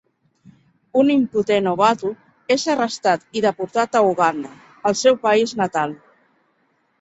[1.01, 2.09] Un impotent Obatu
[2.55, 4.53] és arrestat i deportat a Uganda,
[4.93, 5.95] el seu país natal.